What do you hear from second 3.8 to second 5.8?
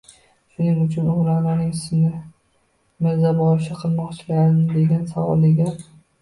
qilmoqchilarmi?” degan savoliga